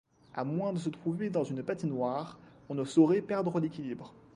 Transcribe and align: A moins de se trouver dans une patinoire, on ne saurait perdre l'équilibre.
A 0.33 0.43
moins 0.43 0.73
de 0.73 0.79
se 0.79 0.89
trouver 0.89 1.29
dans 1.29 1.43
une 1.43 1.61
patinoire, 1.61 2.39
on 2.69 2.73
ne 2.73 2.83
saurait 2.85 3.21
perdre 3.21 3.59
l'équilibre. 3.59 4.15